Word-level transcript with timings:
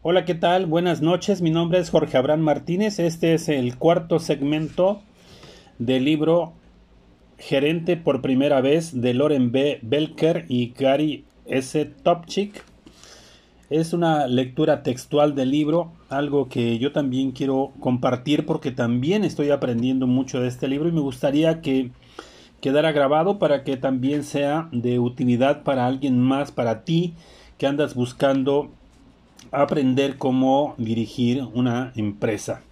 Hola, 0.00 0.24
¿qué 0.24 0.36
tal? 0.36 0.66
Buenas 0.66 1.02
noches. 1.02 1.42
Mi 1.42 1.50
nombre 1.50 1.80
es 1.80 1.90
Jorge 1.90 2.16
Abraham 2.16 2.42
Martínez. 2.42 3.00
Este 3.00 3.34
es 3.34 3.48
el 3.48 3.76
cuarto 3.76 4.20
segmento 4.20 5.02
del 5.80 6.04
libro 6.04 6.52
Gerente 7.36 7.96
por 7.96 8.22
primera 8.22 8.60
vez 8.60 9.00
de 9.00 9.12
Loren 9.12 9.50
B. 9.50 9.80
Belker 9.82 10.46
y 10.48 10.72
Gary 10.72 11.24
S. 11.46 11.84
Topchik. 11.84 12.62
Es 13.70 13.92
una 13.92 14.28
lectura 14.28 14.84
textual 14.84 15.34
del 15.34 15.50
libro, 15.50 15.90
algo 16.10 16.48
que 16.48 16.78
yo 16.78 16.92
también 16.92 17.32
quiero 17.32 17.72
compartir 17.80 18.46
porque 18.46 18.70
también 18.70 19.24
estoy 19.24 19.50
aprendiendo 19.50 20.06
mucho 20.06 20.40
de 20.40 20.46
este 20.46 20.68
libro 20.68 20.88
y 20.88 20.92
me 20.92 21.00
gustaría 21.00 21.60
que 21.60 21.90
quedara 22.60 22.92
grabado 22.92 23.40
para 23.40 23.64
que 23.64 23.76
también 23.76 24.22
sea 24.22 24.68
de 24.70 25.00
utilidad 25.00 25.64
para 25.64 25.88
alguien 25.88 26.20
más, 26.20 26.52
para 26.52 26.84
ti 26.84 27.14
que 27.58 27.66
andas 27.66 27.96
buscando 27.96 28.70
aprender 29.50 30.18
cómo 30.18 30.74
dirigir 30.78 31.42
una 31.54 31.92
empresa. 31.96 32.62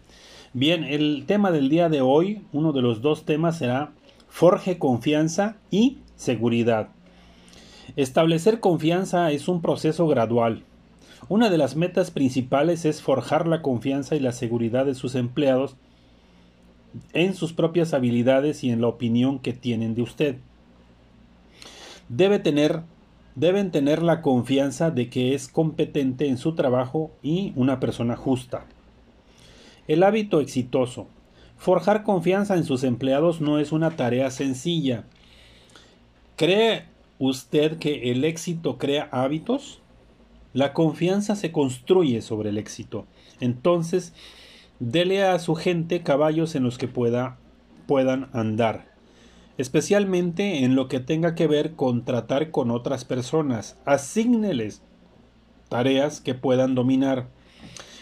Bien, 0.53 0.85
el 0.85 1.25
tema 1.27 1.51
del 1.51 1.69
día 1.69 1.89
de 1.89 2.01
hoy, 2.01 2.43
uno 2.53 2.73
de 2.73 2.83
los 2.83 3.03
dos 3.03 3.25
temas 3.25 3.59
será 3.59 3.93
forje 4.29 4.79
confianza 4.79 5.57
y 5.71 5.99
seguridad. 6.17 6.89
Establecer 7.95 8.61
confianza 8.61 9.31
es 9.31 9.49
un 9.49 9.63
proceso 9.63 10.07
gradual. 10.07 10.65
Una 11.29 11.51
de 11.51 11.59
las 11.59 11.77
metas 11.77 12.11
principales 12.11 12.85
es 12.85 13.03
forjar 13.03 13.47
la 13.47 13.63
confianza 13.63 14.17
y 14.17 14.21
la 14.21 14.33
seguridad 14.33 14.87
de 14.87 14.95
sus 14.95 15.15
empleados 15.15 15.77
en 17.13 17.35
sus 17.35 17.53
propias 17.53 17.95
habilidades 17.95 18.65
y 18.65 18.71
en 18.71 18.81
la 18.81 18.89
opinión 18.89 19.39
que 19.39 19.53
tienen 19.53 19.95
de 19.95 20.03
usted. 20.03 20.37
Debe 22.09 22.39
tener 22.39 22.83
deben 23.37 23.71
tener 23.71 24.03
la 24.03 24.23
confianza 24.23 24.91
de 24.91 25.09
que 25.09 25.35
es 25.35 25.47
competente 25.47 26.27
en 26.27 26.39
su 26.39 26.55
trabajo 26.55 27.13
y 27.23 27.53
una 27.55 27.79
persona 27.79 28.17
justa. 28.17 28.67
El 29.87 30.03
hábito 30.03 30.41
exitoso. 30.41 31.07
Forjar 31.59 32.03
confianza 32.03 32.57
en 32.57 32.65
sus 32.65 32.83
empleados 32.83 33.41
no 33.41 33.59
es 33.59 33.73
una 33.73 33.91
tarea 33.91 34.31
sencilla. 34.31 35.05
¿Cree 36.37 36.87
usted 37.19 37.79
que 37.79 38.11
el 38.11 38.25
éxito 38.25 38.79
crea 38.79 39.09
hábitos? 39.13 39.81
La 40.53 40.73
confianza 40.73 41.37
se 41.37 41.53
construye 41.53 42.23
sobre 42.23 42.49
el 42.49 42.59
éxito. 42.59 43.07
Entonces, 43.41 44.15
dele 44.81 45.25
a 45.25 45.39
su 45.39 45.55
gente 45.55 46.03
caballos 46.03 46.55
en 46.55 46.63
los 46.63 46.79
que 46.79 46.89
pueda, 46.89 47.37
puedan 47.87 48.29
andar 48.33 48.96
especialmente 49.59 50.65
en 50.65 50.75
lo 50.75 50.89
que 50.89 51.01
tenga 51.01 51.35
que 51.35 51.47
ver 51.47 51.73
con 51.73 52.05
tratar 52.05 52.51
con 52.51 52.71
otras 52.71 53.05
personas. 53.05 53.79
Asígneles 53.85 54.83
tareas 55.69 56.21
que 56.21 56.35
puedan 56.35 56.75
dominar. 56.75 57.29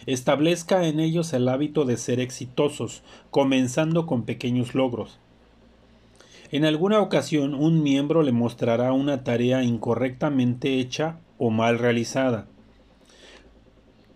Establezca 0.07 0.87
en 0.87 1.01
ellos 1.01 1.33
el 1.33 1.49
hábito 1.49 1.85
de 1.85 1.97
ser 1.97 2.21
exitosos, 2.21 3.03
comenzando 3.31 4.07
con 4.07 4.25
pequeños 4.25 4.75
logros. 4.75 5.19
En 6.51 6.65
alguna 6.65 7.01
ocasión 7.01 7.55
un 7.55 7.83
miembro 7.83 8.23
le 8.23 8.33
mostrará 8.33 8.93
una 8.93 9.25
tarea 9.25 9.63
incorrectamente 9.63 10.79
hecha 10.79 11.19
o 11.39 11.51
mal 11.51 11.79
realizada. 11.79 12.47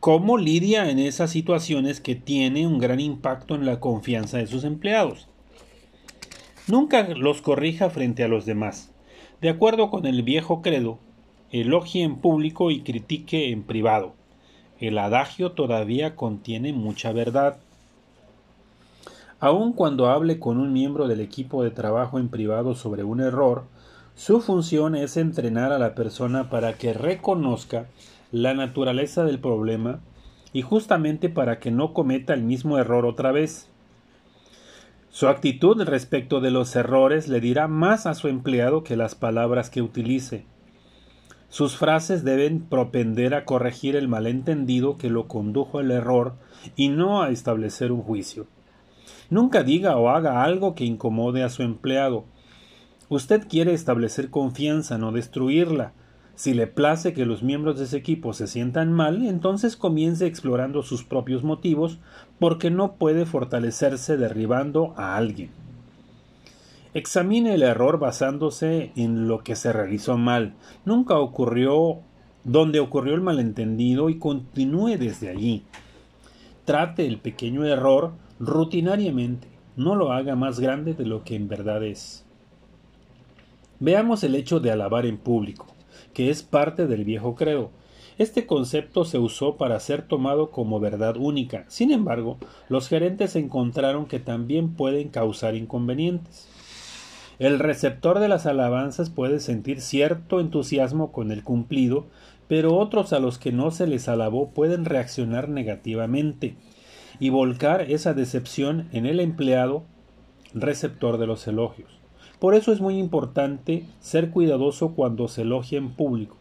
¿Cómo 0.00 0.39
lidia 0.39 0.91
en 0.91 1.00
esas 1.00 1.31
situaciones 1.31 2.00
que 2.00 2.14
tiene 2.14 2.66
un 2.66 2.78
gran 2.78 3.00
impacto 3.00 3.55
en 3.56 3.66
la 3.66 3.81
confianza 3.81 4.39
de 4.39 4.47
sus 4.47 4.62
empleados? 4.62 5.28
Nunca 6.69 7.08
los 7.08 7.41
corrija 7.41 7.88
frente 7.88 8.22
a 8.24 8.28
los 8.28 8.44
demás. 8.44 8.92
De 9.41 9.48
acuerdo 9.48 9.88
con 9.88 10.05
el 10.05 10.22
viejo 10.22 10.61
credo, 10.61 10.98
elogie 11.50 12.02
en 12.02 12.16
público 12.16 12.70
y 12.70 12.83
critique 12.83 13.50
en 13.50 13.62
privado. 13.62 14.12
El 14.78 14.98
adagio 14.98 15.52
todavía 15.52 16.14
contiene 16.14 16.75
mucha 16.75 17.10
verdad. 17.12 17.56
Aun 19.41 19.72
cuando 19.72 20.10
hable 20.10 20.38
con 20.38 20.58
un 20.58 20.75
miembro 20.75 21.08
del 21.08 21.20
equipo 21.20 21.64
de 21.64 21.70
trabajo 21.70 22.19
en 22.19 22.28
privado 22.28 22.75
sobre 22.75 23.03
un 23.03 23.20
error, 23.20 23.64
su 24.14 24.43
función 24.43 24.94
es 24.94 25.16
entrenar 25.16 25.72
a 25.72 25.78
la 25.78 25.94
persona 25.94 26.50
para 26.50 26.75
que 26.75 26.93
reconozca 26.93 27.87
la 28.31 28.53
naturaleza 28.53 29.25
del 29.25 29.38
problema 29.38 30.00
y 30.53 30.60
justamente 30.60 31.31
para 31.31 31.60
que 31.60 31.70
no 31.70 31.94
cometa 31.94 32.34
el 32.34 32.43
mismo 32.43 32.76
error 32.76 33.06
otra 33.06 33.32
vez. 33.32 33.69
Su 35.10 35.28
actitud 35.28 35.82
respecto 35.82 36.41
de 36.41 36.50
los 36.50 36.76
errores 36.76 37.28
le 37.28 37.41
dirá 37.41 37.66
más 37.66 38.06
a 38.06 38.14
su 38.14 38.28
empleado 38.28 38.84
que 38.84 38.96
las 38.96 39.14
palabras 39.14 39.70
que 39.70 39.82
utilice. 39.82 40.44
Sus 41.48 41.76
frases 41.76 42.24
deben 42.24 42.60
propender 42.60 43.34
a 43.34 43.46
corregir 43.46 43.96
el 43.96 44.06
malentendido 44.06 44.98
que 44.98 45.08
lo 45.08 45.26
condujo 45.26 45.78
al 45.78 45.91
error 45.91 46.34
y 46.76 46.88
no 46.88 47.22
a 47.22 47.30
establecer 47.30 47.91
un 47.91 48.02
juicio. 48.02 48.46
Nunca 49.30 49.62
diga 49.62 49.96
o 49.96 50.10
haga 50.10 50.44
algo 50.44 50.74
que 50.74 50.84
incomode 50.84 51.42
a 51.42 51.48
su 51.48 51.62
empleado. 51.62 52.26
Usted 53.08 53.48
quiere 53.48 53.72
establecer 53.72 54.28
confianza, 54.28 54.98
no 54.98 55.10
destruirla. 55.10 55.94
Si 56.34 56.52
le 56.52 56.66
place 56.66 57.14
que 57.14 57.25
los 57.25 57.42
miembros 57.42 57.78
de 57.78 57.84
ese 57.84 57.96
equipo 57.96 58.34
se 58.34 58.46
sientan 58.46 58.92
mal, 58.92 59.26
entonces 59.26 59.76
comience 59.76 60.26
explorando 60.26 60.82
sus 60.82 61.02
propios 61.02 61.42
motivos 61.42 61.98
porque 62.38 62.71
no 62.71 62.93
puede 62.93 63.26
fortalecerse 63.26 64.16
derribando 64.16 64.94
a 64.97 65.16
alguien. 65.16 65.50
Examine 66.94 67.54
el 67.54 67.62
error 67.62 67.99
basándose 67.99 68.93
en 68.97 69.28
lo 69.28 69.44
que 69.44 69.56
se 69.56 69.72
realizó 69.72 70.16
mal. 70.16 70.54
Nunca 70.84 71.19
ocurrió 71.19 71.99
donde 72.44 72.81
ocurrió 72.81 73.15
el 73.15 73.21
malentendido 73.21 74.09
y 74.09 74.19
continúe 74.19 74.97
desde 74.97 75.28
allí. 75.28 75.65
Trate 76.65 77.06
el 77.06 77.19
pequeño 77.19 77.65
error 77.65 78.12
rutinariamente. 78.38 79.49
No 79.76 79.94
lo 79.94 80.12
haga 80.12 80.34
más 80.34 80.60
grande 80.60 80.94
de 80.94 81.05
lo 81.05 81.25
que 81.25 81.37
en 81.37 81.49
verdad 81.49 81.84
es. 81.84 82.25
Veamos 83.81 84.25
el 84.25 84.34
hecho 84.34 84.60
de 84.60 84.70
alabar 84.70 85.06
en 85.06 85.19
público 85.19 85.66
que 86.19 86.31
es 86.31 86.43
parte 86.43 86.87
del 86.87 87.05
viejo 87.05 87.34
credo. 87.34 87.70
Este 88.19 88.47
concepto 88.47 89.05
se 89.05 89.19
usó 89.19 89.56
para 89.56 89.79
ser 89.79 90.03
tomado 90.03 90.51
como 90.51 90.81
verdad 90.81 91.17
única. 91.17 91.65
Sin 91.69 91.93
embargo, 91.93 92.37
los 92.69 92.89
gerentes 92.89 93.37
encontraron 93.37 94.06
que 94.06 94.19
también 94.19 94.75
pueden 94.75 95.09
causar 95.09 95.55
inconvenientes. 95.55 96.49
El 97.39 97.61
receptor 97.61 98.19
de 98.19 98.27
las 98.27 98.47
alabanzas 98.47 99.09
puede 99.09 99.39
sentir 99.39 99.81
cierto 99.81 100.41
entusiasmo 100.41 101.12
con 101.12 101.31
el 101.31 101.45
cumplido, 101.45 102.06
pero 102.49 102.77
otros 102.77 103.12
a 103.12 103.21
los 103.21 103.39
que 103.39 103.53
no 103.53 103.71
se 103.71 103.87
les 103.87 104.09
alabó 104.09 104.50
pueden 104.50 104.85
reaccionar 104.85 105.49
negativamente 105.49 106.56
y 107.21 107.31
volcar 107.31 107.83
esa 107.83 108.15
decepción 108.15 108.89
en 108.91 109.06
el 109.06 109.21
empleado 109.21 109.85
receptor 110.55 111.19
de 111.19 111.29
los 111.29 111.47
elogios. 111.47 112.00
Por 112.41 112.56
eso 112.56 112.73
es 112.73 112.81
muy 112.81 112.99
importante 112.99 113.85
ser 114.00 114.31
cuidadoso 114.31 114.95
cuando 114.97 115.29
se 115.29 115.43
elogia 115.43 115.79
en 115.79 115.91
público. 115.91 116.38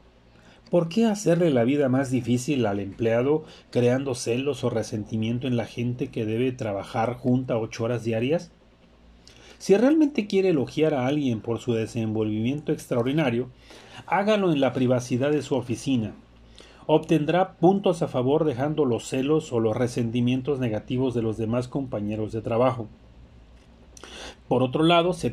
¿Por 0.69 0.89
qué 0.89 1.05
hacerle 1.05 1.49
la 1.49 1.63
vida 1.63 1.87
más 1.87 2.11
difícil 2.11 2.65
al 2.65 2.81
empleado 2.81 3.45
creando 3.71 4.15
celos 4.15 4.65
o 4.65 4.69
resentimiento 4.69 5.47
en 5.47 5.55
la 5.55 5.65
gente 5.65 6.07
que 6.07 6.25
debe 6.25 6.51
trabajar 6.51 7.13
junta 7.13 7.57
ocho 7.57 7.85
horas 7.85 8.03
diarias? 8.03 8.51
Si 9.59 9.77
realmente 9.77 10.27
quiere 10.27 10.49
elogiar 10.49 10.93
a 10.93 11.07
alguien 11.07 11.39
por 11.39 11.59
su 11.59 11.73
desenvolvimiento 11.73 12.73
extraordinario, 12.73 13.49
hágalo 14.07 14.51
en 14.51 14.59
la 14.59 14.73
privacidad 14.73 15.31
de 15.31 15.41
su 15.41 15.55
oficina. 15.55 16.13
Obtendrá 16.85 17.53
puntos 17.53 18.01
a 18.01 18.09
favor 18.09 18.43
dejando 18.43 18.83
los 18.83 19.07
celos 19.07 19.53
o 19.53 19.61
los 19.61 19.75
resentimientos 19.75 20.59
negativos 20.59 21.13
de 21.13 21.21
los 21.21 21.37
demás 21.37 21.69
compañeros 21.69 22.33
de 22.33 22.41
trabajo. 22.41 22.87
Por 24.49 24.63
otro 24.63 24.83
lado, 24.83 25.13
si 25.13 25.29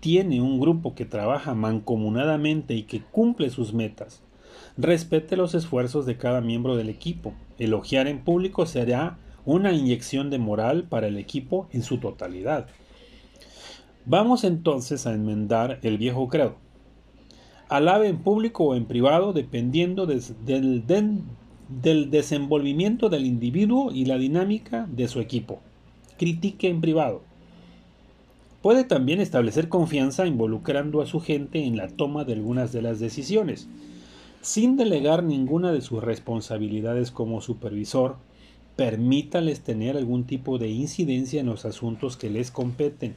tiene 0.00 0.40
un 0.40 0.58
grupo 0.58 0.96
que 0.96 1.04
trabaja 1.04 1.54
mancomunadamente 1.54 2.74
y 2.74 2.82
que 2.82 3.00
cumple 3.00 3.50
sus 3.50 3.72
metas, 3.72 4.22
respete 4.78 5.36
los 5.36 5.54
esfuerzos 5.54 6.06
de 6.06 6.16
cada 6.16 6.40
miembro 6.40 6.76
del 6.76 6.88
equipo. 6.88 7.34
Elogiar 7.58 8.06
en 8.06 8.20
público 8.20 8.64
será 8.64 9.18
una 9.44 9.72
inyección 9.72 10.30
de 10.30 10.38
moral 10.38 10.84
para 10.84 11.08
el 11.08 11.18
equipo 11.18 11.68
en 11.72 11.82
su 11.82 11.98
totalidad. 11.98 12.68
Vamos 14.06 14.44
entonces 14.44 15.06
a 15.06 15.12
enmendar 15.12 15.80
el 15.82 15.98
viejo 15.98 16.28
credo. 16.28 16.56
Alabe 17.68 18.08
en 18.08 18.18
público 18.18 18.64
o 18.64 18.74
en 18.76 18.86
privado 18.86 19.32
dependiendo 19.32 20.06
del, 20.06 20.22
del 21.68 22.10
desenvolvimiento 22.10 23.08
del 23.08 23.26
individuo 23.26 23.90
y 23.92 24.04
la 24.06 24.16
dinámica 24.16 24.86
de 24.90 25.08
su 25.08 25.20
equipo. 25.20 25.60
Critique 26.16 26.68
en 26.68 26.80
privado. 26.80 27.22
Puede 28.62 28.84
también 28.84 29.20
establecer 29.20 29.68
confianza 29.68 30.26
involucrando 30.26 31.02
a 31.02 31.06
su 31.06 31.20
gente 31.20 31.64
en 31.64 31.76
la 31.76 31.88
toma 31.88 32.24
de 32.24 32.32
algunas 32.32 32.72
de 32.72 32.82
las 32.82 33.00
decisiones, 33.00 33.68
sin 34.40 34.76
delegar 34.76 35.22
ninguna 35.22 35.72
de 35.72 35.80
sus 35.80 36.02
responsabilidades 36.02 37.10
como 37.10 37.40
supervisor, 37.40 38.16
permítales 38.76 39.60
tener 39.60 39.96
algún 39.96 40.24
tipo 40.24 40.58
de 40.58 40.68
incidencia 40.68 41.40
en 41.40 41.46
los 41.46 41.64
asuntos 41.64 42.16
que 42.16 42.30
les 42.30 42.50
competen. 42.50 43.16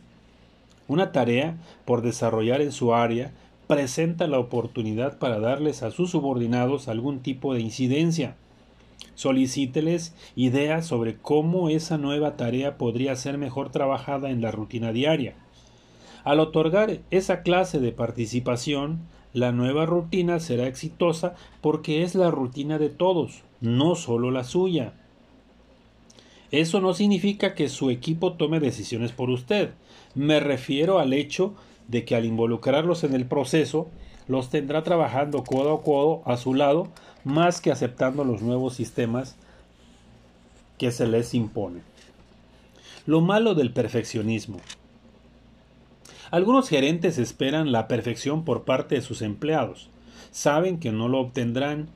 Una 0.88 1.12
tarea 1.12 1.57
por 1.85 2.01
desarrollar 2.01 2.62
en 2.62 2.71
su 2.71 2.94
área 2.94 3.31
presenta 3.68 4.27
la 4.27 4.39
oportunidad 4.39 5.19
para 5.19 5.39
darles 5.39 5.83
a 5.83 5.91
sus 5.91 6.12
subordinados 6.12 6.88
algún 6.88 7.19
tipo 7.19 7.53
de 7.53 7.62
incidencia. 7.62 8.35
Solicíteles 9.15 10.15
ideas 10.35 10.85
sobre 10.85 11.15
cómo 11.15 11.69
esa 11.69 11.97
nueva 11.97 12.35
tarea 12.38 12.77
podría 12.77 13.15
ser 13.15 13.38
mejor 13.38 13.69
trabajada 13.69 14.31
en 14.31 14.41
la 14.41 14.51
rutina 14.51 14.91
diaria. 14.91 15.35
Al 16.23 16.39
otorgar 16.39 17.00
esa 17.12 17.44
clase 17.44 17.79
de 17.79 17.91
participación, 17.91 19.01
la 19.33 19.51
nueva 19.51 19.86
rutina 19.86 20.39
será 20.39 20.68
exitosa 20.68 21.36
porque 21.62 22.04
es 22.04 22.16
la 22.16 22.31
rutina 22.31 22.78
de 22.78 22.89
todos, 22.89 23.44
no 23.62 23.95
solo 23.95 24.31
la 24.31 24.44
suya. 24.44 24.94
Eso 26.51 26.81
no 26.81 26.94
significa 26.94 27.56
que 27.56 27.69
su 27.69 27.89
equipo 27.89 28.33
tome 28.33 28.60
decisiones 28.60 29.13
por 29.13 29.30
usted. 29.30 29.72
Me 30.16 30.42
refiero 30.42 31.00
al 31.00 31.13
hecho 31.13 31.54
de 31.88 32.04
que 32.04 32.16
al 32.16 32.25
involucrarlos 32.25 33.06
en 33.06 33.13
el 33.13 33.25
proceso, 33.25 33.88
los 34.28 34.50
tendrá 34.50 34.83
trabajando 34.83 35.44
codo 35.44 35.74
a 35.74 35.81
codo 35.81 36.22
a 36.25 36.38
su 36.38 36.54
lado 36.54 36.88
más 37.24 37.62
que 37.62 37.72
aceptando 37.72 38.24
los 38.24 38.42
nuevos 38.42 38.75
sistemas 38.75 39.36
que 40.78 40.92
se 40.92 41.07
les 41.07 41.33
impone. 41.33 41.81
Lo 43.06 43.22
malo 43.22 43.56
del 43.56 43.72
perfeccionismo. 43.72 44.57
Algunos 46.31 46.69
gerentes 46.69 47.18
esperan 47.18 47.74
la 47.74 47.89
perfección 47.89 48.45
por 48.45 48.63
parte 48.63 48.95
de 48.95 49.01
sus 49.01 49.22
empleados. 49.22 49.89
Saben 50.31 50.80
que 50.80 50.94
no 50.94 51.10
lo 51.10 51.19
obtendrán, 51.19 51.89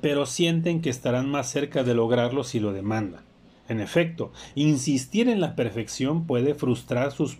pero 0.00 0.24
sienten 0.24 0.80
que 0.80 0.88
estarán 0.88 1.30
más 1.30 1.50
cerca 1.50 1.84
de 1.84 1.94
lograrlo 1.94 2.44
si 2.44 2.60
lo 2.60 2.72
demandan. 2.72 3.20
En 3.68 3.80
efecto, 3.80 4.32
insistir 4.54 5.28
en 5.28 5.42
la 5.42 5.54
perfección 5.54 6.26
puede 6.26 6.54
frustrar 6.54 7.12
sus, 7.12 7.36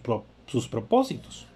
sus 0.46 0.68
propósitos. 0.68 1.46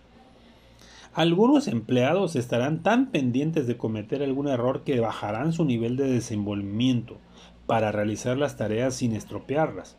Algunos 1.12 1.68
empleados 1.68 2.34
estarán 2.34 2.82
tan 2.82 3.10
pendientes 3.10 3.66
de 3.66 3.76
cometer 3.76 4.22
algún 4.22 4.48
error 4.48 4.84
que 4.84 5.00
bajarán 5.00 5.52
su 5.52 5.66
nivel 5.66 5.96
de 5.96 6.10
desenvolvimiento 6.10 7.18
para 7.66 7.92
realizar 7.92 8.38
las 8.38 8.56
tareas 8.56 8.94
sin 8.94 9.14
estropearlas. 9.14 9.98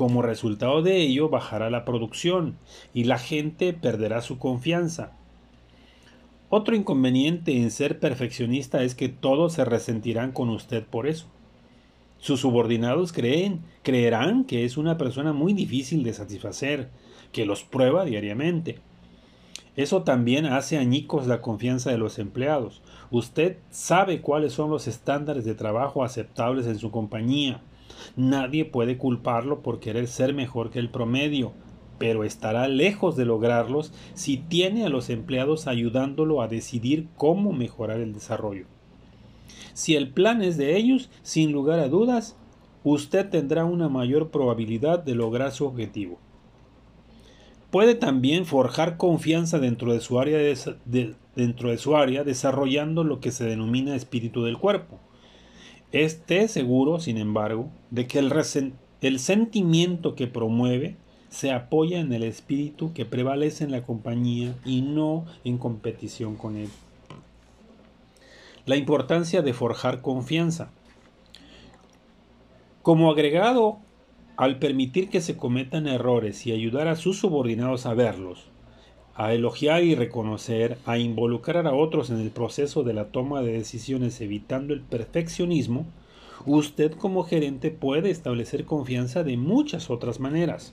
Como 0.00 0.22
resultado 0.22 0.80
de 0.80 0.96
ello 0.96 1.28
bajará 1.28 1.68
la 1.68 1.84
producción 1.84 2.56
y 2.94 3.04
la 3.04 3.18
gente 3.18 3.74
perderá 3.74 4.22
su 4.22 4.38
confianza. 4.38 5.12
Otro 6.48 6.74
inconveniente 6.74 7.60
en 7.60 7.70
ser 7.70 8.00
perfeccionista 8.00 8.82
es 8.82 8.94
que 8.94 9.10
todos 9.10 9.52
se 9.52 9.66
resentirán 9.66 10.32
con 10.32 10.48
usted 10.48 10.86
por 10.86 11.06
eso. 11.06 11.26
Sus 12.18 12.40
subordinados 12.40 13.12
creen, 13.12 13.60
creerán 13.82 14.44
que 14.44 14.64
es 14.64 14.78
una 14.78 14.96
persona 14.96 15.34
muy 15.34 15.52
difícil 15.52 16.02
de 16.02 16.14
satisfacer, 16.14 16.88
que 17.30 17.44
los 17.44 17.62
prueba 17.62 18.06
diariamente. 18.06 18.78
Eso 19.76 20.02
también 20.02 20.46
hace 20.46 20.78
añicos 20.78 21.26
la 21.26 21.42
confianza 21.42 21.90
de 21.90 21.98
los 21.98 22.18
empleados. 22.18 22.80
Usted 23.10 23.58
sabe 23.68 24.22
cuáles 24.22 24.54
son 24.54 24.70
los 24.70 24.88
estándares 24.88 25.44
de 25.44 25.54
trabajo 25.54 26.04
aceptables 26.04 26.66
en 26.66 26.78
su 26.78 26.90
compañía. 26.90 27.60
Nadie 28.16 28.64
puede 28.64 28.98
culparlo 28.98 29.62
por 29.62 29.80
querer 29.80 30.06
ser 30.06 30.34
mejor 30.34 30.70
que 30.70 30.78
el 30.78 30.90
promedio, 30.90 31.52
pero 31.98 32.24
estará 32.24 32.66
lejos 32.68 33.16
de 33.16 33.26
lograrlos 33.26 33.92
si 34.14 34.38
tiene 34.38 34.86
a 34.86 34.88
los 34.88 35.10
empleados 35.10 35.66
ayudándolo 35.66 36.40
a 36.40 36.48
decidir 36.48 37.08
cómo 37.16 37.52
mejorar 37.52 38.00
el 38.00 38.12
desarrollo. 38.14 38.66
Si 39.74 39.96
el 39.96 40.08
plan 40.08 40.42
es 40.42 40.56
de 40.56 40.76
ellos, 40.76 41.10
sin 41.22 41.52
lugar 41.52 41.78
a 41.78 41.88
dudas, 41.88 42.36
usted 42.84 43.28
tendrá 43.28 43.64
una 43.64 43.88
mayor 43.88 44.30
probabilidad 44.30 44.98
de 44.98 45.14
lograr 45.14 45.52
su 45.52 45.66
objetivo. 45.66 46.18
Puede 47.70 47.94
también 47.94 48.46
forjar 48.46 48.96
confianza 48.96 49.58
dentro 49.58 49.92
de 49.92 50.00
su 50.00 50.18
área, 50.18 50.38
desarrollando 52.24 53.04
lo 53.04 53.20
que 53.20 53.30
se 53.30 53.44
denomina 53.44 53.94
espíritu 53.94 54.42
del 54.42 54.58
cuerpo. 54.58 54.98
Esté 55.92 56.46
seguro, 56.48 57.00
sin 57.00 57.18
embargo, 57.18 57.68
de 57.90 58.06
que 58.06 58.18
el, 58.18 58.32
el 59.00 59.18
sentimiento 59.18 60.14
que 60.14 60.26
promueve 60.28 60.96
se 61.30 61.52
apoya 61.52 62.00
en 62.00 62.12
el 62.12 62.24
espíritu 62.24 62.92
que 62.92 63.04
prevalece 63.04 63.64
en 63.64 63.70
la 63.70 63.82
compañía 63.82 64.54
y 64.64 64.82
no 64.82 65.24
en 65.44 65.58
competición 65.58 66.36
con 66.36 66.56
él. 66.56 66.68
La 68.66 68.76
importancia 68.76 69.40
de 69.40 69.52
forjar 69.52 70.00
confianza. 70.00 70.70
Como 72.82 73.10
agregado 73.10 73.78
al 74.36 74.58
permitir 74.58 75.08
que 75.08 75.20
se 75.20 75.36
cometan 75.36 75.86
errores 75.86 76.46
y 76.46 76.52
ayudar 76.52 76.88
a 76.88 76.96
sus 76.96 77.18
subordinados 77.18 77.86
a 77.86 77.94
verlos, 77.94 78.49
a 79.20 79.34
elogiar 79.34 79.84
y 79.84 79.94
reconocer, 79.94 80.78
a 80.86 80.96
involucrar 80.96 81.66
a 81.66 81.74
otros 81.74 82.08
en 82.08 82.20
el 82.20 82.30
proceso 82.30 82.84
de 82.84 82.94
la 82.94 83.08
toma 83.08 83.42
de 83.42 83.52
decisiones 83.52 84.18
evitando 84.22 84.72
el 84.72 84.80
perfeccionismo, 84.80 85.84
usted 86.46 86.92
como 86.92 87.24
gerente 87.24 87.70
puede 87.70 88.08
establecer 88.08 88.64
confianza 88.64 89.22
de 89.22 89.36
muchas 89.36 89.90
otras 89.90 90.20
maneras. 90.20 90.72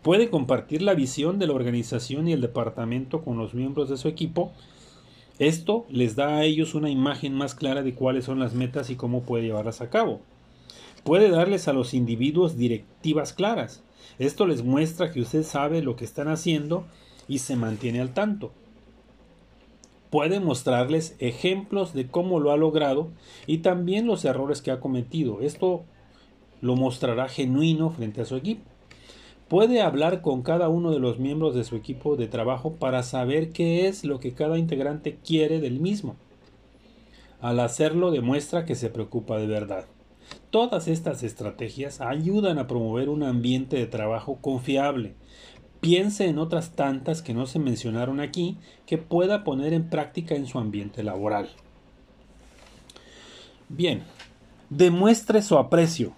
Puede 0.00 0.30
compartir 0.30 0.80
la 0.80 0.94
visión 0.94 1.38
de 1.38 1.48
la 1.48 1.52
organización 1.52 2.28
y 2.28 2.32
el 2.32 2.40
departamento 2.40 3.22
con 3.22 3.36
los 3.36 3.52
miembros 3.52 3.90
de 3.90 3.98
su 3.98 4.08
equipo. 4.08 4.50
Esto 5.38 5.84
les 5.90 6.16
da 6.16 6.38
a 6.38 6.44
ellos 6.44 6.74
una 6.74 6.88
imagen 6.88 7.34
más 7.34 7.54
clara 7.54 7.82
de 7.82 7.92
cuáles 7.92 8.24
son 8.24 8.38
las 8.38 8.54
metas 8.54 8.88
y 8.88 8.96
cómo 8.96 9.20
puede 9.20 9.44
llevarlas 9.44 9.82
a 9.82 9.90
cabo. 9.90 10.22
Puede 11.04 11.28
darles 11.28 11.68
a 11.68 11.74
los 11.74 11.92
individuos 11.92 12.56
directivas 12.56 13.34
claras. 13.34 13.82
Esto 14.18 14.46
les 14.46 14.62
muestra 14.62 15.12
que 15.12 15.20
usted 15.20 15.42
sabe 15.42 15.82
lo 15.82 15.94
que 15.94 16.06
están 16.06 16.28
haciendo 16.28 16.86
y 17.28 17.38
se 17.38 17.56
mantiene 17.56 18.00
al 18.00 18.14
tanto. 18.14 18.52
Puede 20.10 20.40
mostrarles 20.40 21.14
ejemplos 21.18 21.92
de 21.92 22.06
cómo 22.06 22.40
lo 22.40 22.50
ha 22.50 22.56
logrado 22.56 23.08
y 23.46 23.58
también 23.58 24.06
los 24.06 24.24
errores 24.24 24.62
que 24.62 24.70
ha 24.70 24.80
cometido. 24.80 25.42
Esto 25.42 25.84
lo 26.62 26.76
mostrará 26.76 27.28
genuino 27.28 27.90
frente 27.90 28.22
a 28.22 28.24
su 28.24 28.36
equipo. 28.36 28.62
Puede 29.48 29.80
hablar 29.80 30.20
con 30.20 30.42
cada 30.42 30.68
uno 30.68 30.90
de 30.90 30.98
los 30.98 31.18
miembros 31.18 31.54
de 31.54 31.64
su 31.64 31.76
equipo 31.76 32.16
de 32.16 32.26
trabajo 32.26 32.74
para 32.74 33.02
saber 33.02 33.50
qué 33.50 33.86
es 33.86 34.04
lo 34.04 34.20
que 34.20 34.34
cada 34.34 34.58
integrante 34.58 35.18
quiere 35.24 35.60
del 35.60 35.80
mismo. 35.80 36.16
Al 37.40 37.60
hacerlo 37.60 38.10
demuestra 38.10 38.64
que 38.64 38.74
se 38.74 38.90
preocupa 38.90 39.38
de 39.38 39.46
verdad. 39.46 39.86
Todas 40.50 40.88
estas 40.88 41.22
estrategias 41.22 42.00
ayudan 42.00 42.58
a 42.58 42.66
promover 42.66 43.08
un 43.08 43.22
ambiente 43.22 43.76
de 43.76 43.86
trabajo 43.86 44.38
confiable. 44.40 45.14
Piense 45.80 46.26
en 46.26 46.38
otras 46.38 46.72
tantas 46.72 47.22
que 47.22 47.34
no 47.34 47.46
se 47.46 47.58
mencionaron 47.58 48.20
aquí 48.20 48.56
que 48.86 48.98
pueda 48.98 49.44
poner 49.44 49.72
en 49.72 49.88
práctica 49.88 50.34
en 50.34 50.46
su 50.46 50.58
ambiente 50.58 51.04
laboral. 51.04 51.48
Bien, 53.68 54.02
demuestre 54.70 55.42
su 55.42 55.56
aprecio. 55.56 56.14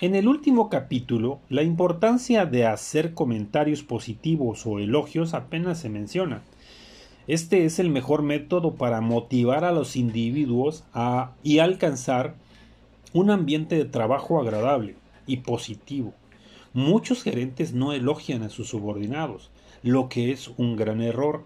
En 0.00 0.16
el 0.16 0.26
último 0.26 0.68
capítulo, 0.68 1.38
la 1.48 1.62
importancia 1.62 2.44
de 2.44 2.66
hacer 2.66 3.14
comentarios 3.14 3.84
positivos 3.84 4.66
o 4.66 4.80
elogios 4.80 5.34
apenas 5.34 5.78
se 5.78 5.88
menciona. 5.88 6.42
Este 7.28 7.64
es 7.64 7.78
el 7.78 7.90
mejor 7.90 8.22
método 8.22 8.74
para 8.74 9.00
motivar 9.00 9.64
a 9.64 9.70
los 9.70 9.94
individuos 9.94 10.82
a, 10.92 11.32
y 11.44 11.60
alcanzar 11.60 12.34
un 13.12 13.30
ambiente 13.30 13.76
de 13.76 13.84
trabajo 13.84 14.40
agradable 14.40 14.96
y 15.28 15.36
positivo. 15.36 16.14
Muchos 16.74 17.22
gerentes 17.22 17.74
no 17.74 17.92
elogian 17.92 18.42
a 18.42 18.48
sus 18.48 18.68
subordinados, 18.68 19.50
lo 19.82 20.08
que 20.08 20.30
es 20.30 20.50
un 20.56 20.76
gran 20.76 21.02
error. 21.02 21.44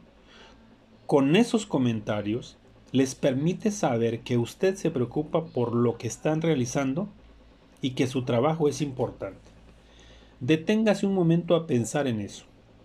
Con 1.06 1.34
esos 1.34 1.66
comentarios 1.66 2.56
les 2.92 3.16
permite 3.16 3.72
saber 3.72 4.20
que 4.20 4.38
usted 4.38 4.76
se 4.76 4.90
preocupa 4.90 5.44
por 5.44 5.74
lo 5.74 5.98
que 5.98 6.06
están 6.06 6.42
realizando 6.42 7.08
y 7.80 7.90
que 7.90 8.06
su 8.06 8.22
trabajo 8.22 8.68
es 8.68 8.80
importante. 8.80 9.50
Deténgase 10.38 11.06
un 11.06 11.14
momento 11.14 11.56
a 11.56 11.66
pensar 11.66 12.06
en 12.06 12.20
eso. 12.20 12.44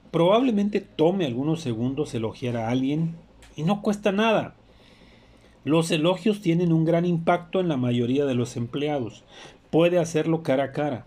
Probablemente 0.09 0.81
tome 0.81 1.25
algunos 1.25 1.61
segundos 1.61 2.13
elogiar 2.15 2.57
a 2.57 2.69
alguien 2.69 3.15
y 3.55 3.63
no 3.63 3.83
cuesta 3.83 4.11
nada. 4.11 4.55
Los 5.63 5.91
elogios 5.91 6.41
tienen 6.41 6.73
un 6.73 6.85
gran 6.85 7.05
impacto 7.05 7.59
en 7.59 7.67
la 7.67 7.77
mayoría 7.77 8.25
de 8.25 8.33
los 8.33 8.57
empleados. 8.57 9.23
Puede 9.69 9.99
hacerlo 9.99 10.41
cara 10.41 10.65
a 10.65 10.71
cara, 10.71 11.05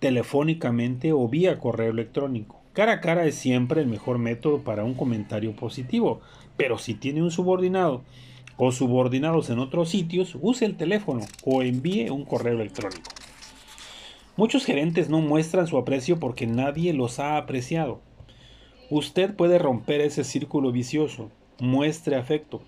telefónicamente 0.00 1.12
o 1.12 1.28
vía 1.28 1.58
correo 1.58 1.90
electrónico. 1.90 2.60
Cara 2.72 2.94
a 2.94 3.00
cara 3.00 3.26
es 3.26 3.36
siempre 3.36 3.80
el 3.80 3.86
mejor 3.86 4.18
método 4.18 4.58
para 4.60 4.84
un 4.84 4.94
comentario 4.94 5.54
positivo, 5.54 6.20
pero 6.56 6.78
si 6.78 6.94
tiene 6.94 7.22
un 7.22 7.30
subordinado 7.30 8.02
o 8.56 8.72
subordinados 8.72 9.50
en 9.50 9.58
otros 9.58 9.90
sitios, 9.90 10.36
use 10.40 10.64
el 10.64 10.76
teléfono 10.76 11.24
o 11.44 11.62
envíe 11.62 12.10
un 12.10 12.24
correo 12.24 12.54
electrónico. 12.54 13.10
Muchos 14.36 14.64
gerentes 14.64 15.08
no 15.08 15.20
muestran 15.20 15.66
su 15.66 15.78
aprecio 15.78 16.18
porque 16.18 16.46
nadie 16.46 16.92
los 16.92 17.20
ha 17.20 17.36
apreciado. 17.36 18.00
Usted 18.88 19.34
puede 19.34 19.58
romper 19.58 20.00
ese 20.00 20.24
círculo 20.24 20.72
vicioso. 20.72 21.30
Muestre 21.60 22.16
afecto, 22.16 22.62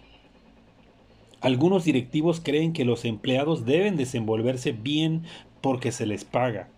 algunos 1.43 1.85
directivos 1.85 2.41
creen 2.41 2.73
que 2.73 2.85
los 2.85 3.05
empleados 3.05 3.65
deben 3.65 3.97
desenvolverse 3.97 4.71
bien 4.71 5.25
porque 5.61 5.91
se 5.91 6.07
les 6.07 6.25
paga, 6.25 6.69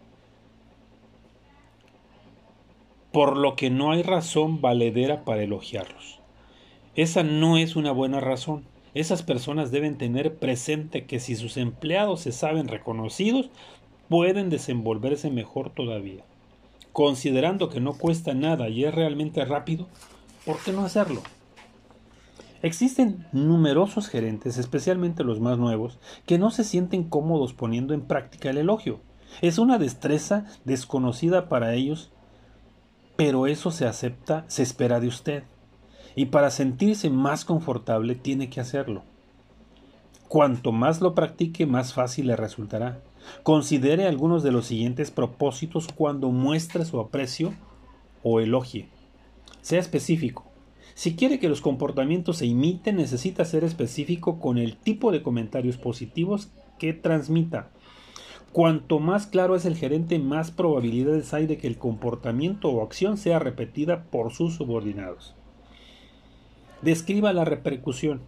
por 3.15 3.37
lo 3.37 3.55
que 3.55 3.71
no 3.71 3.93
hay 3.93 4.03
razón 4.03 4.61
valedera 4.61 5.25
para 5.25 5.45
elogiarlos. 5.45 6.19
Esa 6.97 7.23
no 7.23 7.57
es 7.57 7.77
una 7.77 7.93
buena 7.93 8.19
razón. 8.19 8.65
Esas 8.93 9.23
personas 9.23 9.71
deben 9.71 9.99
tener 9.99 10.35
presente 10.35 11.05
que 11.05 11.21
si 11.21 11.37
sus 11.37 11.57
empleados 11.57 12.23
se 12.23 12.33
saben 12.33 12.67
reconocidos, 12.67 13.51
pueden 14.09 14.51
desenvolverse 14.51 15.31
mejor 15.31 15.71
todavía. 15.71 16.25
Considerando 16.93 17.69
que 17.69 17.79
no 17.79 17.97
cuesta 17.97 18.35
nada 18.35 18.69
y 18.69 18.85
es 18.85 18.93
realmente 18.93 19.45
rápido, 19.45 19.87
¿por 20.45 20.59
qué 20.65 20.73
no 20.73 20.85
hacerlo? 20.85 21.23
Existen 22.63 23.29
numerosos 23.31 24.09
gerentes, 24.09 24.59
especialmente 24.59 25.23
los 25.23 25.39
más 25.39 25.57
nuevos, 25.57 26.01
que 26.27 26.37
no 26.37 26.51
se 26.51 26.65
sienten 26.65 27.05
cómodos 27.05 27.53
poniendo 27.53 27.95
en 27.95 28.01
práctica 28.01 28.51
el 28.51 28.59
elogio. 28.59 28.99
Es 29.41 29.59
una 29.59 29.79
destreza 29.79 30.47
desconocida 30.65 31.49
para 31.49 31.75
ellos, 31.75 32.11
pero 33.17 33.47
eso 33.47 33.71
se 33.71 33.87
acepta, 33.87 34.45
se 34.49 34.63
espera 34.63 35.01
de 35.01 35.09
usted. 35.09 35.45
Y 36.17 36.27
para 36.27 36.51
sentirse 36.51 37.11
más 37.11 37.45
confortable 37.45 38.15
tiene 38.15 38.51
que 38.51 38.61
hacerlo. 38.61 39.03
Cuanto 40.29 40.73
más 40.73 41.01
lo 41.01 41.15
practique, 41.15 41.67
más 41.67 41.93
fácil 41.93 42.29
le 42.29 42.37
resultará. 42.37 43.01
Considere 43.43 44.07
algunos 44.07 44.43
de 44.43 44.53
los 44.53 44.67
siguientes 44.67 45.11
propósitos 45.11 45.89
cuando 45.95 46.31
muestre 46.31 46.85
su 46.85 47.01
aprecio 47.01 47.55
o 48.23 48.41
elogie. 48.41 48.89
Sea 49.63 49.81
específico. 49.81 50.45
Si 50.95 51.17
quiere 51.17 51.39
que 51.39 51.49
los 51.49 51.61
comportamientos 51.61 52.39
se 52.39 52.47
imiten, 52.47 52.97
necesita 52.97 53.45
ser 53.45 53.65
específico 53.65 54.39
con 54.39 54.59
el 54.59 54.77
tipo 54.77 55.11
de 55.11 55.23
comentarios 55.23 55.77
positivos 55.77 56.51
que 56.79 56.93
transmita. 56.93 57.71
Cuanto 58.55 59.01
más 59.01 59.27
claro 59.27 59.57
es 59.57 59.65
el 59.65 59.77
gerente, 59.77 60.21
más 60.21 60.53
probabilidades 60.53 61.35
hay 61.35 61.49
de 61.49 61.59
que 61.59 61.67
el 61.67 61.77
comportamiento 61.77 62.69
o 62.69 62.85
acción 62.85 63.17
sea 63.17 63.41
repetida 63.41 64.05
por 64.05 64.33
sus 64.33 64.55
subordinados. 64.55 65.35
Describa 66.81 67.33
la 67.33 67.45
repercusión. 67.45 68.21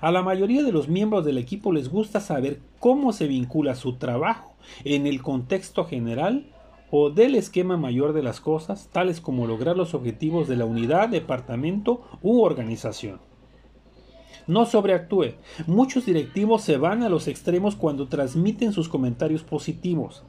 A 0.00 0.10
la 0.10 0.24
mayoría 0.24 0.64
de 0.64 0.72
los 0.72 0.88
miembros 0.88 1.24
del 1.24 1.38
equipo 1.38 1.72
les 1.72 1.88
gusta 1.88 2.18
saber 2.18 2.58
cómo 2.80 3.12
se 3.12 3.28
vincula 3.28 3.76
su 3.76 3.94
trabajo 3.94 4.56
en 4.82 5.06
el 5.06 5.22
contexto 5.22 5.84
general 5.84 6.46
o 6.90 7.10
del 7.10 7.36
esquema 7.36 7.76
mayor 7.76 8.12
de 8.12 8.24
las 8.24 8.40
cosas, 8.40 8.88
tales 8.90 9.20
como 9.20 9.46
lograr 9.46 9.76
los 9.76 9.94
objetivos 9.94 10.48
de 10.48 10.56
la 10.56 10.64
unidad, 10.64 11.10
departamento 11.10 12.02
u 12.22 12.42
organización. 12.42 13.20
No 14.46 14.66
sobreactúe. 14.66 15.34
Muchos 15.66 16.06
directivos 16.06 16.62
se 16.62 16.76
van 16.76 17.02
a 17.02 17.08
los 17.08 17.28
extremos 17.28 17.76
cuando 17.76 18.08
transmiten 18.08 18.72
sus 18.72 18.88
comentarios 18.88 19.42
positivos. 19.42 20.22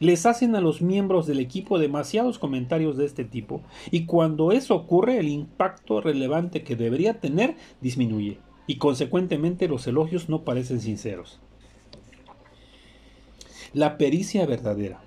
Les 0.00 0.26
hacen 0.26 0.56
a 0.56 0.60
los 0.60 0.82
miembros 0.82 1.26
del 1.26 1.38
equipo 1.38 1.78
demasiados 1.78 2.38
comentarios 2.38 2.96
de 2.96 3.06
este 3.06 3.24
tipo 3.24 3.60
y 3.90 4.04
cuando 4.04 4.50
eso 4.50 4.74
ocurre 4.74 5.18
el 5.18 5.28
impacto 5.28 6.00
relevante 6.00 6.64
que 6.64 6.74
debería 6.74 7.20
tener 7.20 7.54
disminuye 7.80 8.38
y 8.66 8.78
consecuentemente 8.78 9.68
los 9.68 9.86
elogios 9.86 10.28
no 10.28 10.42
parecen 10.42 10.80
sinceros. 10.80 11.38
La 13.72 13.96
pericia 13.96 14.44
verdadera. 14.44 15.00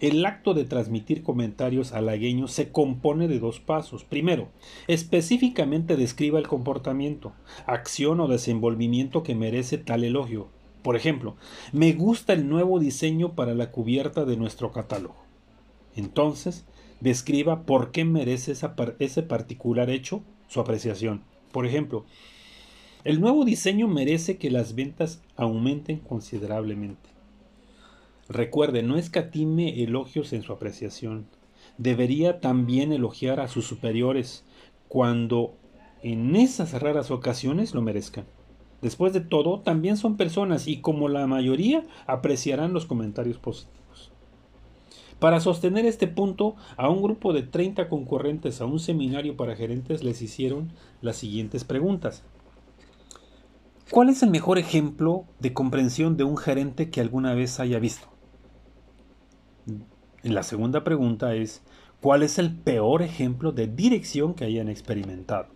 El 0.00 0.24
acto 0.24 0.54
de 0.54 0.64
transmitir 0.64 1.22
comentarios 1.22 1.92
halagueños 1.92 2.52
se 2.52 2.70
compone 2.70 3.28
de 3.28 3.38
dos 3.38 3.60
pasos. 3.60 4.04
Primero, 4.04 4.48
específicamente 4.88 5.96
describa 5.96 6.38
el 6.38 6.48
comportamiento, 6.48 7.32
acción 7.66 8.20
o 8.20 8.28
desenvolvimiento 8.28 9.22
que 9.22 9.34
merece 9.34 9.78
tal 9.78 10.04
elogio. 10.04 10.48
Por 10.82 10.96
ejemplo, 10.96 11.36
me 11.72 11.92
gusta 11.92 12.32
el 12.32 12.48
nuevo 12.48 12.80
diseño 12.80 13.34
para 13.34 13.54
la 13.54 13.70
cubierta 13.70 14.24
de 14.24 14.36
nuestro 14.36 14.72
catálogo. 14.72 15.16
Entonces, 15.94 16.64
describa 17.00 17.62
por 17.62 17.92
qué 17.92 18.04
merece 18.04 18.54
ese 18.98 19.22
particular 19.22 19.90
hecho 19.90 20.22
su 20.48 20.60
apreciación. 20.60 21.22
Por 21.52 21.66
ejemplo, 21.66 22.04
el 23.04 23.20
nuevo 23.20 23.44
diseño 23.44 23.88
merece 23.88 24.38
que 24.38 24.50
las 24.50 24.74
ventas 24.74 25.22
aumenten 25.36 25.98
considerablemente. 25.98 27.11
Recuerde, 28.32 28.82
no 28.82 28.96
escatime 28.96 29.82
elogios 29.82 30.32
en 30.32 30.42
su 30.42 30.54
apreciación. 30.54 31.26
Debería 31.76 32.40
también 32.40 32.90
elogiar 32.90 33.40
a 33.40 33.48
sus 33.48 33.66
superiores 33.66 34.42
cuando 34.88 35.52
en 36.02 36.34
esas 36.34 36.72
raras 36.80 37.10
ocasiones 37.10 37.74
lo 37.74 37.82
merezcan. 37.82 38.24
Después 38.80 39.12
de 39.12 39.20
todo, 39.20 39.60
también 39.60 39.98
son 39.98 40.16
personas 40.16 40.66
y 40.66 40.80
como 40.80 41.10
la 41.10 41.26
mayoría 41.26 41.84
apreciarán 42.06 42.72
los 42.72 42.86
comentarios 42.86 43.36
positivos. 43.36 44.10
Para 45.18 45.38
sostener 45.38 45.84
este 45.84 46.08
punto, 46.08 46.56
a 46.78 46.88
un 46.88 47.02
grupo 47.02 47.34
de 47.34 47.42
30 47.42 47.90
concurrentes 47.90 48.62
a 48.62 48.64
un 48.64 48.80
seminario 48.80 49.36
para 49.36 49.56
gerentes 49.56 50.02
les 50.02 50.22
hicieron 50.22 50.72
las 51.02 51.16
siguientes 51.16 51.64
preguntas. 51.64 52.24
¿Cuál 53.90 54.08
es 54.08 54.22
el 54.22 54.30
mejor 54.30 54.56
ejemplo 54.56 55.26
de 55.38 55.52
comprensión 55.52 56.16
de 56.16 56.24
un 56.24 56.38
gerente 56.38 56.88
que 56.88 57.02
alguna 57.02 57.34
vez 57.34 57.60
haya 57.60 57.78
visto? 57.78 58.11
La 60.22 60.42
segunda 60.42 60.84
pregunta 60.84 61.34
es, 61.34 61.62
¿cuál 62.00 62.22
es 62.22 62.38
el 62.38 62.54
peor 62.54 63.02
ejemplo 63.02 63.52
de 63.52 63.66
dirección 63.66 64.34
que 64.34 64.44
hayan 64.44 64.68
experimentado? 64.68 65.46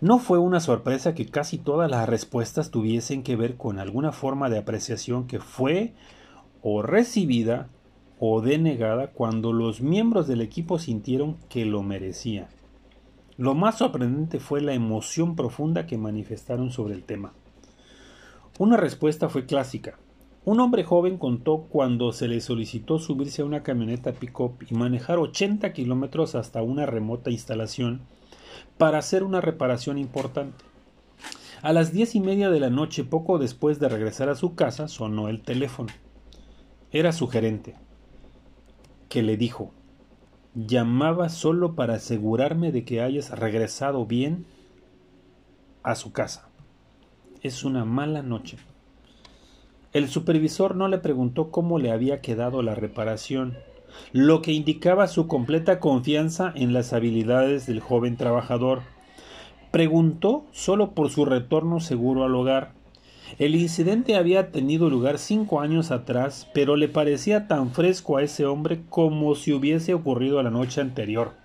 No 0.00 0.18
fue 0.18 0.38
una 0.38 0.60
sorpresa 0.60 1.14
que 1.14 1.26
casi 1.26 1.56
todas 1.56 1.90
las 1.90 2.08
respuestas 2.08 2.70
tuviesen 2.70 3.22
que 3.22 3.36
ver 3.36 3.56
con 3.56 3.78
alguna 3.78 4.12
forma 4.12 4.50
de 4.50 4.58
apreciación 4.58 5.26
que 5.26 5.40
fue 5.40 5.94
o 6.62 6.82
recibida 6.82 7.68
o 8.18 8.40
denegada 8.40 9.12
cuando 9.12 9.52
los 9.52 9.80
miembros 9.80 10.26
del 10.26 10.40
equipo 10.40 10.78
sintieron 10.78 11.36
que 11.48 11.64
lo 11.64 11.82
merecía. 11.82 12.48
Lo 13.36 13.54
más 13.54 13.78
sorprendente 13.78 14.40
fue 14.40 14.60
la 14.60 14.74
emoción 14.74 15.36
profunda 15.36 15.86
que 15.86 15.98
manifestaron 15.98 16.70
sobre 16.70 16.94
el 16.94 17.04
tema. 17.04 17.32
Una 18.58 18.76
respuesta 18.76 19.28
fue 19.28 19.46
clásica. 19.46 19.98
Un 20.46 20.60
hombre 20.60 20.84
joven 20.84 21.16
contó 21.16 21.62
cuando 21.70 22.12
se 22.12 22.28
le 22.28 22.38
solicitó 22.42 22.98
subirse 22.98 23.40
a 23.40 23.46
una 23.46 23.62
camioneta 23.62 24.12
pick-up 24.12 24.58
y 24.68 24.74
manejar 24.74 25.18
80 25.18 25.72
kilómetros 25.72 26.34
hasta 26.34 26.62
una 26.62 26.84
remota 26.84 27.30
instalación 27.30 28.02
para 28.76 28.98
hacer 28.98 29.22
una 29.22 29.40
reparación 29.40 29.96
importante. 29.96 30.62
A 31.62 31.72
las 31.72 31.94
diez 31.94 32.14
y 32.14 32.20
media 32.20 32.50
de 32.50 32.60
la 32.60 32.68
noche, 32.68 33.04
poco 33.04 33.38
después 33.38 33.80
de 33.80 33.88
regresar 33.88 34.28
a 34.28 34.34
su 34.34 34.54
casa, 34.54 34.86
sonó 34.86 35.30
el 35.30 35.40
teléfono. 35.40 35.88
Era 36.92 37.12
su 37.12 37.26
gerente, 37.26 37.76
que 39.08 39.22
le 39.22 39.38
dijo 39.38 39.72
Llamaba 40.54 41.30
solo 41.30 41.74
para 41.74 41.94
asegurarme 41.94 42.70
de 42.70 42.84
que 42.84 43.00
hayas 43.00 43.30
regresado 43.30 44.04
bien 44.04 44.44
a 45.82 45.94
su 45.94 46.12
casa. 46.12 46.50
Es 47.40 47.64
una 47.64 47.86
mala 47.86 48.22
noche. 48.22 48.58
El 49.94 50.08
supervisor 50.08 50.74
no 50.74 50.88
le 50.88 50.98
preguntó 50.98 51.52
cómo 51.52 51.78
le 51.78 51.92
había 51.92 52.20
quedado 52.20 52.62
la 52.62 52.74
reparación, 52.74 53.56
lo 54.12 54.42
que 54.42 54.50
indicaba 54.50 55.06
su 55.06 55.28
completa 55.28 55.78
confianza 55.78 56.52
en 56.56 56.72
las 56.72 56.92
habilidades 56.92 57.66
del 57.66 57.78
joven 57.78 58.16
trabajador. 58.16 58.80
Preguntó 59.70 60.46
solo 60.50 60.94
por 60.94 61.10
su 61.10 61.24
retorno 61.24 61.78
seguro 61.78 62.24
al 62.24 62.34
hogar. 62.34 62.72
El 63.38 63.54
incidente 63.54 64.16
había 64.16 64.50
tenido 64.50 64.90
lugar 64.90 65.18
cinco 65.18 65.60
años 65.60 65.92
atrás, 65.92 66.50
pero 66.52 66.74
le 66.74 66.88
parecía 66.88 67.46
tan 67.46 67.70
fresco 67.70 68.16
a 68.16 68.24
ese 68.24 68.46
hombre 68.46 68.82
como 68.88 69.36
si 69.36 69.52
hubiese 69.52 69.94
ocurrido 69.94 70.42
la 70.42 70.50
noche 70.50 70.80
anterior. 70.80 71.43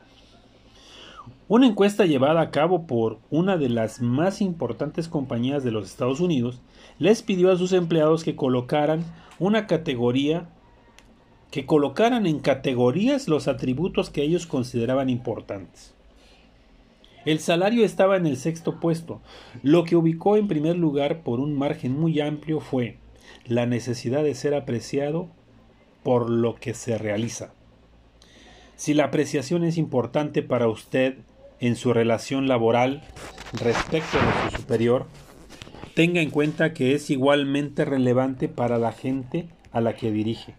Una 1.49 1.65
encuesta 1.65 2.05
llevada 2.05 2.41
a 2.41 2.51
cabo 2.51 2.85
por 2.85 3.17
una 3.31 3.57
de 3.57 3.69
las 3.69 4.01
más 4.01 4.39
importantes 4.39 5.07
compañías 5.07 5.63
de 5.63 5.71
los 5.71 5.89
Estados 5.89 6.19
Unidos 6.19 6.61
les 6.99 7.23
pidió 7.23 7.51
a 7.51 7.57
sus 7.57 7.73
empleados 7.73 8.23
que 8.23 8.35
colocaran 8.35 9.03
una 9.39 9.65
categoría 9.65 10.47
que 11.49 11.65
colocaran 11.65 12.27
en 12.27 12.37
categorías 12.37 13.27
los 13.27 13.47
atributos 13.47 14.11
que 14.11 14.21
ellos 14.21 14.45
consideraban 14.45 15.09
importantes. 15.09 15.95
El 17.25 17.39
salario 17.39 17.83
estaba 17.83 18.15
en 18.15 18.27
el 18.27 18.37
sexto 18.37 18.79
puesto. 18.79 19.19
Lo 19.63 19.85
que 19.85 19.95
ubicó 19.95 20.37
en 20.37 20.47
primer 20.47 20.77
lugar 20.77 21.23
por 21.23 21.39
un 21.39 21.57
margen 21.57 21.99
muy 21.99 22.21
amplio 22.21 22.59
fue 22.59 22.99
la 23.47 23.65
necesidad 23.65 24.21
de 24.21 24.35
ser 24.35 24.53
apreciado 24.53 25.29
por 26.03 26.29
lo 26.29 26.53
que 26.53 26.75
se 26.75 26.99
realiza. 26.99 27.55
Si 28.75 28.93
la 28.93 29.05
apreciación 29.05 29.63
es 29.63 29.79
importante 29.79 30.43
para 30.43 30.67
usted 30.67 31.17
en 31.59 31.75
su 31.75 31.93
relación 31.93 32.47
laboral 32.47 33.03
respecto 33.53 34.17
de 34.17 34.51
su 34.51 34.57
superior, 34.57 35.07
tenga 35.95 36.21
en 36.21 36.29
cuenta 36.29 36.73
que 36.73 36.93
es 36.93 37.09
igualmente 37.09 37.85
relevante 37.85 38.47
para 38.47 38.77
la 38.77 38.91
gente 38.91 39.49
a 39.71 39.81
la 39.81 39.95
que 39.95 40.11
dirige. 40.11 40.55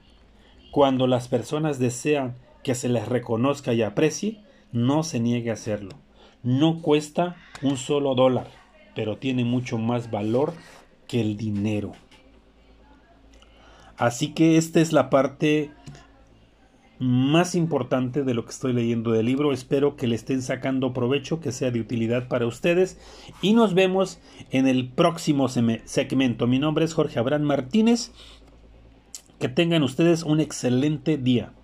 Cuando 0.71 1.07
las 1.07 1.29
personas 1.29 1.79
desean 1.79 2.37
que 2.63 2.75
se 2.75 2.89
les 2.89 3.09
reconozca 3.09 3.73
y 3.73 3.83
aprecie, 3.83 4.41
no 4.73 5.03
se 5.03 5.21
niegue 5.21 5.51
a 5.51 5.55
hacerlo. 5.55 5.91
No 6.43 6.81
cuesta 6.81 7.37
un 7.63 7.77
solo 7.77 8.15
dólar, 8.15 8.49
pero 8.95 9.19
tiene 9.19 9.45
mucho 9.45 9.79
más 9.79 10.11
valor 10.11 10.53
que 11.07 11.21
el 11.21 11.37
dinero. 11.37 11.93
Así 13.97 14.29
que 14.33 14.57
esta 14.57 14.81
es 14.81 14.93
la 14.93 15.11
parte 15.11 15.71
más 17.01 17.55
importante 17.55 18.23
de 18.25 18.35
lo 18.35 18.45
que 18.45 18.51
estoy 18.51 18.75
leyendo 18.75 19.11
del 19.11 19.27
libro. 19.27 19.53
Espero 19.53 19.97
que 19.97 20.07
le 20.07 20.15
estén 20.15 20.43
sacando 20.43 20.93
provecho, 20.93 21.41
que 21.41 21.51
sea 21.51 21.71
de 21.71 21.81
utilidad 21.81 22.29
para 22.29 22.47
ustedes. 22.47 22.99
Y 23.41 23.55
nos 23.55 23.75
vemos 23.75 24.21
en 24.51 24.69
el 24.69 24.89
próximo 24.89 25.49
segmento. 25.49 26.47
Mi 26.47 26.59
nombre 26.59 26.85
es 26.85 26.95
Jorge 26.95 27.19
Abraham 27.19 27.43
Martínez. 27.43 28.13
Que 29.39 29.49
tengan 29.49 29.83
ustedes 29.83 30.23
un 30.23 30.39
excelente 30.39 31.17
día. 31.17 31.55